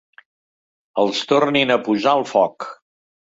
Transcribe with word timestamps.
Els 1.03 1.21
tornin 1.33 1.75
a 1.77 1.77
posar 1.89 2.15
al 2.15 2.27
foc. 2.33 2.69